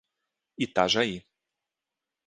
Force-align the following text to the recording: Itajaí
Itajaí 0.65 1.13